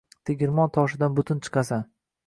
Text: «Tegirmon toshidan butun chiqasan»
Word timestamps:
«Tegirmon 0.29 0.73
toshidan 0.79 1.15
butun 1.21 1.47
chiqasan» 1.49 1.89